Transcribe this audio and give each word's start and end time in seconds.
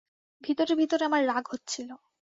ভিতরে 0.41 0.73
ভিতরে 0.75 1.03
আমার 1.05 1.21
রাগ 1.27 1.45
হচ্ছিল। 1.51 1.89